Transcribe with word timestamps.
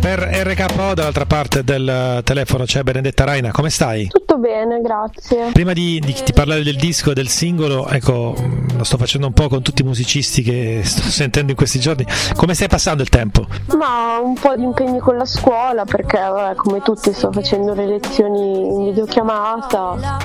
Per 0.00 0.18
RKO 0.18 0.94
dall'altra 0.94 1.26
parte 1.26 1.62
del 1.62 2.22
telefono 2.24 2.64
c'è 2.64 2.82
Benedetta 2.82 3.22
Raina, 3.22 3.52
come 3.52 3.70
stai? 3.70 4.08
Tutto 4.08 4.36
bene, 4.38 4.80
grazie. 4.80 5.52
Prima 5.52 5.72
di, 5.72 6.00
di, 6.00 6.16
di 6.24 6.32
parlare 6.32 6.64
del 6.64 6.74
disco 6.74 7.12
e 7.12 7.14
del 7.14 7.28
singolo, 7.28 7.86
ecco, 7.86 8.34
lo 8.76 8.82
sto 8.82 8.96
facendo 8.96 9.28
un 9.28 9.32
po' 9.32 9.48
con 9.48 9.62
tutti 9.62 9.82
i 9.82 9.84
musicisti 9.84 10.42
che 10.42 10.80
sto 10.82 11.02
sentendo 11.08 11.52
in 11.52 11.56
questi 11.56 11.78
giorni. 11.78 12.04
Come 12.34 12.54
stai 12.54 12.66
passando 12.66 13.02
il 13.02 13.10
tempo? 13.10 13.46
Ma 13.78 14.18
un 14.18 14.34
po' 14.34 14.56
di 14.56 14.64
impegni 14.64 14.98
con 14.98 15.16
la 15.16 15.24
scuola 15.24 15.84
perché 15.84 16.18
vabbè, 16.18 16.56
come 16.56 16.80
tutti 16.80 17.12
sto 17.12 17.30
facendo 17.30 17.72
le 17.72 17.86
lezioni 17.86 18.64
in 18.64 18.84
videochiamata, 18.86 20.18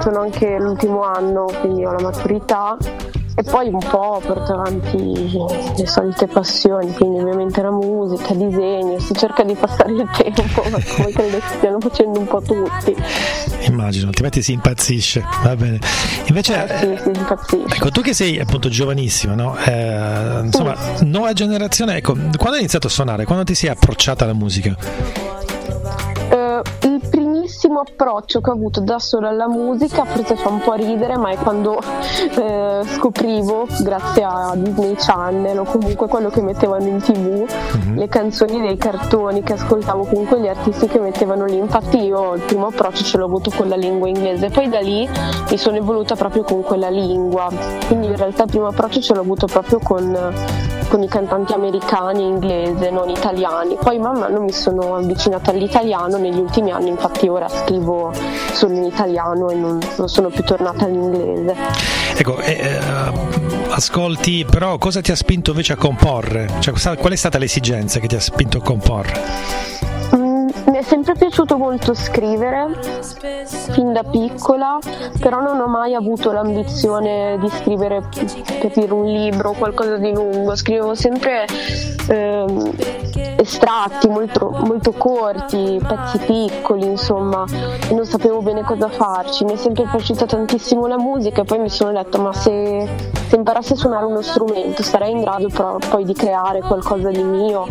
sono 0.00 0.20
anche 0.22 0.58
l'ultimo 0.58 1.04
anno, 1.04 1.44
quindi 1.60 1.84
ho 1.84 1.92
la 1.92 2.00
maturità 2.02 2.76
e 3.34 3.42
poi 3.42 3.68
un 3.68 3.78
po' 3.78 4.20
porto 4.24 4.52
avanti 4.52 4.98
le 5.76 5.86
solite 5.86 6.26
passioni, 6.26 6.92
quindi 6.92 7.20
ovviamente 7.20 7.62
la 7.62 7.70
musica, 7.70 8.34
disegno, 8.34 8.98
si 8.98 9.14
cerca 9.14 9.42
di 9.42 9.54
passare 9.54 9.92
il 9.92 10.08
tempo, 10.10 10.62
come 10.62 11.12
credo 11.12 11.38
che 11.38 11.42
stiano 11.56 11.80
facendo 11.80 12.18
un 12.18 12.26
po' 12.26 12.42
tutti. 12.42 12.94
Immagino, 13.68 14.08
altrimenti 14.08 14.42
si 14.42 14.52
impazzisce, 14.52 15.24
va 15.42 15.56
bene. 15.56 15.78
Invece, 16.26 16.66
eh, 16.66 16.96
sì, 16.96 17.02
si 17.02 17.18
impazzisce. 17.18 17.76
Ecco, 17.76 17.90
tu 17.90 18.00
che 18.02 18.12
sei 18.12 18.38
appunto 18.38 18.68
giovanissima, 18.68 19.34
no? 19.34 19.56
Eh, 19.56 20.40
insomma, 20.42 20.76
sì. 20.96 21.06
nuova 21.06 21.32
generazione, 21.32 21.96
ecco, 21.96 22.12
quando 22.12 22.52
hai 22.52 22.58
iniziato 22.58 22.86
a 22.88 22.90
suonare, 22.90 23.24
quando 23.24 23.44
ti 23.44 23.54
sei 23.54 23.70
approcciata 23.70 24.24
alla 24.24 24.34
musica? 24.34 24.76
Approccio 27.82 28.40
che 28.40 28.50
ho 28.50 28.52
avuto 28.52 28.80
da 28.80 28.98
sola 29.00 29.28
alla 29.28 29.48
musica, 29.48 30.04
forse 30.04 30.36
fa 30.36 30.48
un 30.48 30.60
po' 30.60 30.74
ridere, 30.74 31.16
ma 31.16 31.30
è 31.30 31.36
quando 31.36 31.80
eh, 31.80 32.82
scoprivo, 32.84 33.66
grazie 33.80 34.22
a 34.22 34.52
Disney 34.54 34.94
Channel 34.96 35.58
o 35.58 35.64
comunque 35.64 36.06
quello 36.06 36.30
che 36.30 36.40
mettevano 36.40 36.86
in 36.86 36.98
tv, 36.98 37.44
mm-hmm. 37.44 37.98
le 37.98 38.08
canzoni 38.08 38.60
dei 38.60 38.76
cartoni 38.76 39.42
che 39.42 39.54
ascoltavo, 39.54 40.04
comunque 40.04 40.40
gli 40.40 40.46
artisti 40.46 40.86
che 40.86 41.00
mettevano 41.00 41.44
lì. 41.44 41.56
Infatti 41.56 41.98
io 41.98 42.34
il 42.34 42.42
primo 42.42 42.66
approccio 42.66 43.02
ce 43.02 43.18
l'ho 43.18 43.24
avuto 43.24 43.50
con 43.50 43.68
la 43.68 43.76
lingua 43.76 44.08
inglese, 44.08 44.48
poi 44.50 44.68
da 44.68 44.80
lì 44.80 45.08
mi 45.50 45.58
sono 45.58 45.76
evoluta 45.76 46.14
proprio 46.14 46.44
con 46.44 46.62
quella 46.62 46.88
lingua. 46.88 47.48
Quindi 47.86 48.06
in 48.06 48.16
realtà 48.16 48.44
il 48.44 48.50
primo 48.50 48.68
approccio 48.68 49.00
ce 49.00 49.14
l'ho 49.14 49.20
avuto 49.20 49.46
proprio 49.46 49.80
con, 49.82 50.32
con 50.92 51.02
i 51.02 51.08
cantanti 51.08 51.54
americani 51.54 52.22
inglese, 52.22 52.90
non 52.90 53.08
italiani. 53.08 53.78
Poi 53.80 53.98
man 53.98 54.18
mano 54.18 54.42
mi 54.42 54.52
sono 54.52 54.96
avvicinata 54.96 55.50
all'italiano 55.50 56.18
negli 56.18 56.38
ultimi 56.38 56.70
anni, 56.70 56.90
infatti 56.90 57.28
ora 57.28 57.48
scrivo 57.48 58.12
solo 58.52 58.74
in 58.74 58.84
italiano 58.84 59.48
e 59.48 59.54
non, 59.54 59.78
non 59.96 60.08
sono 60.08 60.28
più 60.28 60.42
tornata 60.42 60.84
all'inglese. 60.84 61.56
Ecco, 62.14 62.38
eh, 62.40 62.78
ascolti, 63.70 64.44
però 64.44 64.76
cosa 64.76 65.00
ti 65.00 65.10
ha 65.10 65.16
spinto 65.16 65.52
invece 65.52 65.72
a 65.72 65.76
comporre? 65.76 66.50
Cioè, 66.58 66.74
qual 66.98 67.12
è 67.14 67.16
stata 67.16 67.38
l'esigenza 67.38 67.98
che 67.98 68.06
ti 68.06 68.16
ha 68.16 68.20
spinto 68.20 68.58
a 68.58 68.60
comporre? 68.60 69.81
È 70.82 70.84
sempre 70.84 71.14
piaciuto 71.14 71.58
molto 71.58 71.94
scrivere, 71.94 72.76
fin 73.70 73.92
da 73.92 74.02
piccola, 74.02 74.80
però 75.20 75.40
non 75.40 75.60
ho 75.60 75.68
mai 75.68 75.94
avuto 75.94 76.32
l'ambizione 76.32 77.38
di 77.40 77.48
scrivere 77.48 78.02
per 78.74 78.90
un 78.90 79.04
libro 79.04 79.50
o 79.50 79.52
qualcosa 79.52 79.96
di 79.98 80.12
lungo. 80.12 80.56
Scrivevo 80.56 80.96
sempre 80.96 81.46
eh, 82.08 82.44
estratti 83.36 84.08
molto, 84.08 84.50
molto 84.50 84.92
corti, 84.92 85.80
pezzi 85.86 86.18
piccoli, 86.18 86.86
insomma, 86.86 87.44
e 87.88 87.94
non 87.94 88.06
sapevo 88.06 88.40
bene 88.40 88.62
cosa 88.62 88.88
farci. 88.88 89.44
Mi 89.44 89.52
è 89.52 89.56
sempre 89.56 89.84
piaciuta 89.90 90.26
tantissimo 90.26 90.86
la 90.86 90.98
musica 90.98 91.42
e 91.42 91.44
poi 91.44 91.58
mi 91.58 91.68
sono 91.68 91.92
detto 91.92 92.20
ma 92.20 92.32
se, 92.32 92.88
se 93.28 93.36
imparassi 93.36 93.72
a 93.72 93.76
suonare 93.76 94.04
uno 94.04 94.22
strumento 94.22 94.82
sarei 94.82 95.12
in 95.12 95.20
grado 95.20 95.48
però, 95.48 95.76
poi 95.88 96.04
di 96.04 96.14
creare 96.14 96.60
qualcosa 96.60 97.10
di 97.10 97.22
mio. 97.22 97.66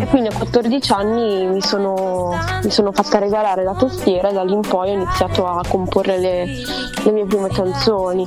E 0.00 0.06
quindi 0.06 0.28
a 0.28 0.36
14 0.36 0.92
anni 0.92 1.46
mi 1.46 1.62
sono, 1.62 2.36
mi 2.62 2.70
sono 2.70 2.92
fatta 2.92 3.18
regalare 3.18 3.62
la 3.62 3.74
tastiera 3.74 4.28
e 4.28 4.32
da 4.32 4.44
lì 4.44 4.52
in 4.52 4.60
poi 4.60 4.90
ho 4.90 4.94
iniziato 4.94 5.46
a 5.46 5.62
comporre 5.66 6.18
le, 6.18 6.44
le 7.04 7.12
mie 7.12 7.24
prime 7.24 7.48
canzoni. 7.48 8.26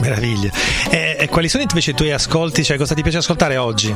Meraviglia. 0.00 0.50
E, 0.90 1.16
e 1.18 1.28
quali 1.28 1.48
sono 1.48 1.62
invece 1.62 1.90
i 1.90 1.94
tuoi 1.94 2.12
ascolti? 2.12 2.62
Cioè 2.62 2.76
cosa 2.76 2.94
ti 2.94 3.02
piace 3.02 3.18
ascoltare 3.18 3.56
oggi? 3.56 3.94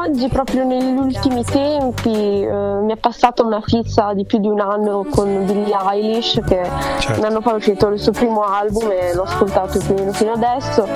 Oggi, 0.00 0.28
proprio 0.28 0.64
negli 0.64 0.96
ultimi 0.96 1.42
tempi, 1.42 2.42
eh, 2.42 2.78
mi 2.82 2.92
è 2.92 2.96
passata 2.96 3.42
una 3.42 3.60
fissa 3.60 4.12
di 4.14 4.24
più 4.24 4.38
di 4.38 4.46
un 4.46 4.60
anno 4.60 5.04
con 5.10 5.44
Billie 5.44 5.76
Eilish, 5.90 6.40
che 6.46 6.62
certo. 7.00 7.18
un 7.18 7.26
anno 7.26 7.40
fa 7.40 7.50
è 7.50 7.54
uscito 7.54 7.88
il 7.88 7.98
suo 7.98 8.12
primo 8.12 8.42
album 8.44 8.92
e 8.92 9.12
l'ho 9.12 9.24
ascoltato 9.24 9.80
più 9.80 9.94
o 9.94 9.94
meno 9.94 10.12
fino 10.12 10.32
adesso. 10.32 10.86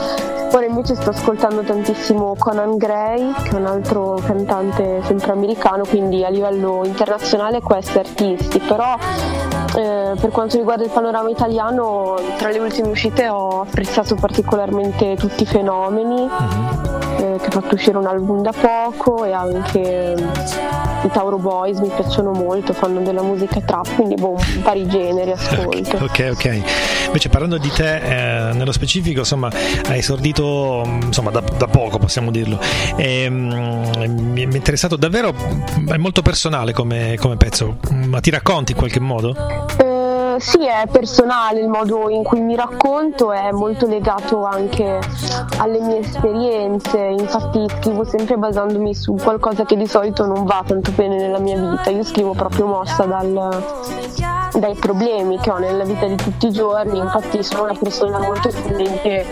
Ora 0.52 0.64
invece 0.64 0.94
sto 0.94 1.10
ascoltando 1.10 1.62
tantissimo 1.62 2.36
Conan 2.38 2.76
Gray, 2.76 3.32
che 3.42 3.50
è 3.50 3.54
un 3.54 3.66
altro 3.66 4.20
cantante 4.24 5.02
sempre 5.02 5.32
americano, 5.32 5.84
quindi 5.84 6.24
a 6.24 6.28
livello 6.28 6.82
internazionale 6.84 7.60
questi 7.60 7.98
artisti, 7.98 8.60
però 8.60 8.96
eh, 9.76 10.14
per 10.18 10.30
quanto 10.30 10.56
riguarda 10.56 10.84
il 10.84 10.90
panorama 10.90 11.28
italiano, 11.28 12.14
tra 12.38 12.50
le 12.50 12.60
ultime 12.60 12.88
uscite 12.88 13.28
ho 13.28 13.62
apprezzato 13.62 14.14
particolarmente 14.14 15.16
tutti 15.16 15.42
i 15.42 15.46
fenomeni, 15.46 16.20
uh-huh. 16.22 16.97
Che 17.38 17.46
ha 17.46 17.50
fatto 17.50 17.74
uscire 17.74 17.96
un 17.96 18.06
album 18.06 18.42
da 18.42 18.52
poco 18.52 19.24
e 19.24 19.32
anche 19.32 19.80
eh, 19.80 20.14
i 21.04 21.10
Tauro 21.12 21.38
Boys 21.38 21.78
mi 21.78 21.88
piacciono 21.88 22.32
molto, 22.32 22.72
fanno 22.72 23.00
della 23.00 23.22
musica 23.22 23.60
trap, 23.60 23.94
quindi 23.94 24.14
boh, 24.14 24.38
vari 24.62 24.86
generi 24.86 25.32
ascolto. 25.32 25.96
ok, 25.96 26.28
ok. 26.32 26.62
Invece 27.06 27.28
parlando 27.28 27.56
di 27.58 27.70
te, 27.70 28.48
eh, 28.48 28.52
nello 28.52 28.72
specifico, 28.72 29.20
insomma, 29.20 29.50
hai 29.86 29.98
esordito 29.98 30.82
insomma, 31.02 31.30
da, 31.30 31.40
da, 31.40 31.66
poco, 31.66 31.98
possiamo 31.98 32.30
dirlo. 32.30 32.58
E, 32.96 33.26
um, 33.26 33.90
mi 34.32 34.42
è 34.42 34.56
interessato 34.56 34.96
davvero, 34.96 35.34
è 35.86 35.96
molto 35.96 36.22
personale 36.22 36.72
come, 36.72 37.16
come 37.18 37.36
pezzo, 37.36 37.76
ma 37.90 38.20
ti 38.20 38.30
racconti 38.30 38.72
in 38.72 38.78
qualche 38.78 39.00
modo? 39.00 39.34
Eh, 39.78 39.87
sì, 40.38 40.66
è 40.66 40.86
personale 40.90 41.60
il 41.60 41.68
modo 41.68 42.08
in 42.08 42.22
cui 42.22 42.40
mi 42.40 42.54
racconto, 42.54 43.32
è 43.32 43.50
molto 43.50 43.86
legato 43.86 44.44
anche 44.44 45.00
alle 45.58 45.80
mie 45.80 45.98
esperienze, 45.98 46.98
infatti 46.98 47.66
scrivo 47.78 48.04
sempre 48.04 48.36
basandomi 48.36 48.94
su 48.94 49.14
qualcosa 49.14 49.64
che 49.64 49.76
di 49.76 49.86
solito 49.86 50.26
non 50.26 50.44
va 50.44 50.62
tanto 50.66 50.90
bene 50.92 51.16
nella 51.16 51.38
mia 51.38 51.56
vita, 51.56 51.90
io 51.90 52.04
scrivo 52.04 52.32
proprio 52.32 52.66
mossa 52.66 53.04
dal, 53.04 53.62
dai 54.54 54.74
problemi 54.74 55.38
che 55.38 55.50
ho 55.50 55.58
nella 55.58 55.84
vita 55.84 56.06
di 56.06 56.16
tutti 56.16 56.48
i 56.48 56.52
giorni, 56.52 56.98
infatti 56.98 57.42
sono 57.42 57.64
una 57.64 57.74
persona 57.74 58.18
molto 58.18 58.48
tendente 58.48 59.26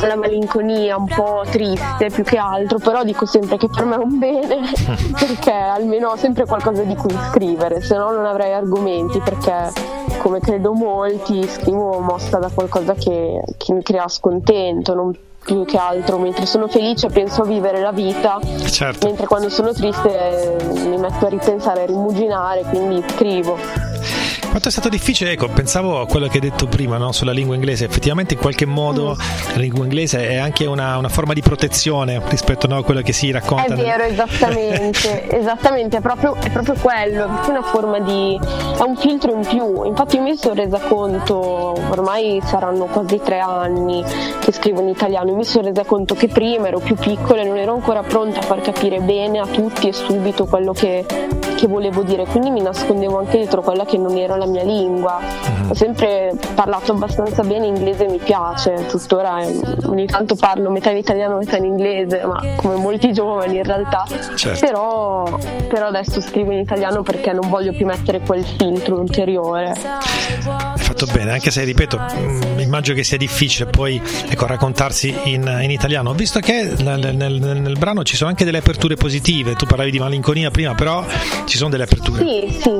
alla 0.00 0.16
malinconia, 0.16 0.96
un 0.96 1.06
po' 1.06 1.42
triste 1.50 2.10
più 2.10 2.24
che 2.24 2.36
altro, 2.36 2.78
però 2.78 3.02
dico 3.04 3.26
sempre 3.26 3.56
che 3.56 3.68
per 3.68 3.84
me 3.84 3.96
è 3.96 3.98
un 3.98 4.18
bene 4.18 4.60
perché 5.18 5.52
almeno 5.52 6.08
ho 6.08 6.16
sempre 6.16 6.46
qualcosa 6.46 6.82
di 6.82 6.94
cui 6.94 7.14
scrivere, 7.30 7.80
se 7.80 7.96
no 7.96 8.10
non 8.10 8.24
avrei 8.24 8.52
argomenti 8.52 9.20
perché 9.20 10.01
come 10.22 10.38
credo 10.38 10.72
molti 10.72 11.42
scrivo 11.48 11.98
mossa 11.98 12.38
da 12.38 12.48
qualcosa 12.48 12.94
che, 12.94 13.42
che 13.56 13.72
mi 13.72 13.82
crea 13.82 14.06
scontento, 14.06 14.94
non 14.94 15.12
più 15.44 15.64
che 15.64 15.76
altro 15.76 16.18
mentre 16.18 16.46
sono 16.46 16.68
felice 16.68 17.08
penso 17.08 17.42
a 17.42 17.44
vivere 17.44 17.80
la 17.80 17.90
vita 17.90 18.38
certo. 18.66 19.08
mentre 19.08 19.26
quando 19.26 19.48
sono 19.48 19.72
triste 19.72 20.56
eh, 20.56 20.86
mi 20.88 20.96
metto 20.96 21.26
a 21.26 21.28
ripensare 21.28 21.82
a 21.82 21.86
rimuginare 21.86 22.62
quindi 22.62 23.02
scrivo 23.08 23.91
quanto 24.52 24.68
è 24.68 24.70
stato 24.70 24.90
difficile, 24.90 25.30
ecco, 25.30 25.48
pensavo 25.48 25.98
a 25.98 26.06
quello 26.06 26.28
che 26.28 26.34
hai 26.34 26.40
detto 26.40 26.66
prima 26.66 26.98
no? 26.98 27.10
sulla 27.12 27.32
lingua 27.32 27.54
inglese, 27.54 27.86
effettivamente 27.86 28.34
in 28.34 28.40
qualche 28.40 28.66
modo 28.66 29.16
la 29.16 29.56
lingua 29.58 29.84
inglese 29.84 30.28
è 30.28 30.36
anche 30.36 30.66
una, 30.66 30.98
una 30.98 31.08
forma 31.08 31.32
di 31.32 31.40
protezione 31.40 32.20
rispetto 32.28 32.66
no, 32.66 32.76
a 32.76 32.84
quello 32.84 33.00
che 33.00 33.14
si 33.14 33.30
racconta. 33.30 33.72
È 33.72 33.76
vero, 33.76 34.02
esattamente, 34.02 35.26
esattamente, 35.34 35.96
è 35.96 36.00
proprio, 36.02 36.34
è 36.34 36.50
proprio 36.50 36.74
quello, 36.74 37.24
è 37.24 37.48
una 37.48 37.62
forma 37.62 37.98
di... 38.00 38.38
è 38.78 38.82
un 38.82 38.94
filtro 38.94 39.34
in 39.34 39.40
più, 39.40 39.84
infatti 39.84 40.16
io 40.16 40.22
mi 40.22 40.36
sono 40.36 40.52
resa 40.52 40.78
conto, 40.80 41.34
ormai 41.88 42.42
saranno 42.44 42.84
quasi 42.84 43.22
tre 43.24 43.38
anni 43.38 44.04
che 44.40 44.52
scrivo 44.52 44.82
in 44.82 44.88
italiano, 44.88 45.34
mi 45.34 45.44
sono 45.44 45.68
resa 45.68 45.84
conto 45.84 46.14
che 46.14 46.28
prima 46.28 46.68
ero 46.68 46.78
più 46.78 46.94
piccola 46.94 47.40
e 47.40 47.44
non 47.44 47.56
ero 47.56 47.72
ancora 47.72 48.02
pronta 48.02 48.40
a 48.40 48.42
far 48.42 48.60
capire 48.60 49.00
bene 49.00 49.38
a 49.38 49.46
tutti 49.46 49.88
e 49.88 49.94
subito 49.94 50.44
quello 50.44 50.74
che, 50.74 51.06
che 51.56 51.66
volevo 51.66 52.02
dire, 52.02 52.26
quindi 52.26 52.50
mi 52.50 52.60
nascondevo 52.60 53.18
anche 53.18 53.38
dietro 53.38 53.62
quella 53.62 53.86
che 53.86 53.96
non 53.96 54.18
era 54.18 54.36
la 54.36 54.41
mia 54.46 54.62
lingua. 54.62 55.18
Mm-hmm. 55.20 55.70
Ho 55.70 55.74
sempre 55.74 56.32
parlato 56.54 56.92
abbastanza 56.92 57.42
bene 57.42 57.66
inglese, 57.66 58.06
mi 58.06 58.18
piace, 58.18 58.86
tuttora 58.88 59.42
eh, 59.42 59.60
ogni 59.84 60.06
tanto 60.06 60.34
parlo 60.34 60.70
metà 60.70 60.90
in 60.90 60.98
italiano, 60.98 61.36
metà 61.36 61.56
in 61.56 61.64
inglese, 61.64 62.24
ma 62.24 62.40
come 62.56 62.76
molti 62.76 63.12
giovani 63.12 63.56
in 63.56 63.64
realtà. 63.64 64.04
Certo. 64.34 64.60
Però, 64.60 65.38
però 65.68 65.86
adesso 65.86 66.20
scrivo 66.20 66.52
in 66.52 66.58
italiano 66.58 67.02
perché 67.02 67.32
non 67.32 67.48
voglio 67.48 67.72
più 67.72 67.86
mettere 67.86 68.20
quel 68.20 68.44
filtro 68.44 68.98
ulteriore. 68.98 69.72
Hai 69.72 70.78
fatto 70.78 71.06
bene, 71.12 71.32
anche 71.32 71.50
se 71.50 71.64
ripeto, 71.64 71.98
mm, 71.98 72.58
immagino 72.58 72.96
che 72.96 73.04
sia 73.04 73.16
difficile 73.16 73.70
poi 73.70 74.00
ecco, 74.28 74.46
raccontarsi 74.46 75.14
in, 75.24 75.58
in 75.62 75.70
italiano, 75.70 76.12
visto 76.12 76.40
che 76.40 76.74
nel, 76.78 77.14
nel, 77.14 77.32
nel, 77.40 77.78
brano 77.78 78.02
ci 78.02 78.16
sono 78.16 78.30
anche 78.30 78.44
delle 78.44 78.58
aperture 78.58 78.96
positive, 78.96 79.54
tu 79.54 79.66
parlavi 79.66 79.90
di 79.90 79.98
malinconia 79.98 80.50
prima, 80.50 80.74
però 80.74 81.04
ci 81.46 81.56
sono 81.56 81.70
delle 81.70 81.84
aperture. 81.84 82.24
Sì, 82.24 82.58
sì, 82.60 82.70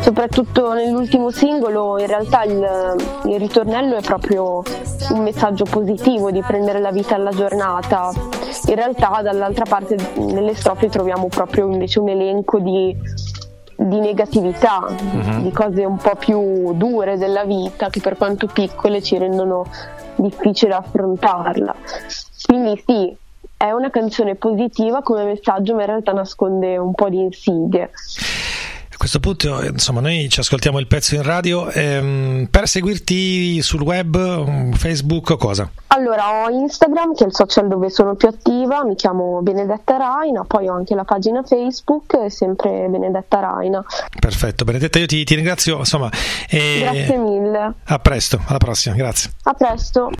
soprattutto 0.00 0.72
nell'ultimo 0.72 1.30
singolo 1.30 1.98
in 1.98 2.06
realtà 2.06 2.44
il, 2.44 2.96
il 3.24 3.38
ritornello 3.38 3.96
è 3.96 4.02
proprio 4.02 4.62
un 5.10 5.22
messaggio 5.22 5.64
positivo 5.64 6.30
di 6.30 6.42
prendere 6.42 6.80
la 6.80 6.90
vita 6.90 7.14
alla 7.14 7.30
giornata. 7.30 8.10
In 8.68 8.74
realtà 8.74 9.20
dall'altra 9.22 9.64
parte 9.68 9.96
nelle 10.16 10.54
strofe 10.54 10.88
troviamo 10.88 11.28
proprio 11.28 11.70
invece 11.70 12.00
un 12.00 12.08
elenco 12.08 12.58
di, 12.58 12.96
di 13.76 14.00
negatività, 14.00 14.86
uh-huh. 14.88 15.42
di 15.42 15.52
cose 15.52 15.84
un 15.84 15.96
po' 15.96 16.16
più 16.16 16.72
dure 16.74 17.16
della 17.16 17.44
vita 17.44 17.88
che 17.88 18.00
per 18.00 18.16
quanto 18.16 18.46
piccole 18.46 19.02
ci 19.02 19.18
rendono 19.18 19.64
difficile 20.16 20.74
affrontarla. 20.74 21.74
Quindi 22.46 22.82
sì, 22.86 23.16
è 23.56 23.70
una 23.70 23.90
canzone 23.90 24.34
positiva 24.34 25.02
come 25.02 25.24
messaggio 25.24 25.74
ma 25.74 25.80
in 25.80 25.86
realtà 25.86 26.12
nasconde 26.12 26.76
un 26.76 26.92
po' 26.92 27.08
di 27.08 27.20
insidie. 27.20 27.90
A 29.06 29.08
questo 29.08 29.20
punto, 29.20 29.64
insomma, 29.64 30.00
noi 30.00 30.28
ci 30.28 30.40
ascoltiamo 30.40 30.80
il 30.80 30.88
pezzo 30.88 31.14
in 31.14 31.22
radio. 31.22 31.70
Ehm, 31.70 32.48
per 32.50 32.66
seguirti 32.66 33.62
sul 33.62 33.82
web, 33.82 34.16
mm, 34.16 34.72
Facebook 34.72 35.36
cosa? 35.36 35.70
Allora, 35.86 36.42
ho 36.42 36.48
Instagram, 36.48 37.14
che 37.14 37.22
è 37.22 37.28
il 37.28 37.32
social 37.32 37.68
dove 37.68 37.88
sono 37.88 38.16
più 38.16 38.26
attiva, 38.26 38.84
mi 38.84 38.96
chiamo 38.96 39.40
Benedetta 39.42 39.96
Raina, 39.96 40.42
poi 40.42 40.66
ho 40.66 40.74
anche 40.74 40.96
la 40.96 41.04
pagina 41.04 41.44
Facebook, 41.44 42.16
sempre 42.32 42.88
Benedetta 42.88 43.38
Raina. 43.38 43.84
Perfetto, 44.18 44.64
Benedetta, 44.64 44.98
io 44.98 45.06
ti, 45.06 45.22
ti 45.22 45.36
ringrazio. 45.36 45.78
Insomma, 45.78 46.10
e... 46.50 46.78
Grazie 46.80 47.16
mille. 47.16 47.74
A 47.84 47.98
presto, 48.00 48.40
alla 48.44 48.58
prossima, 48.58 48.96
grazie. 48.96 49.30
A 49.44 49.52
presto. 49.52 50.10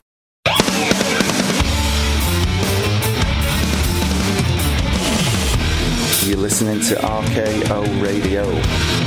You're 6.37 6.43
listening 6.43 6.79
to 6.81 6.95
RKO 6.97 7.99
Radio. 7.99 9.06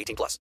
18 0.00 0.16
plus. 0.16 0.38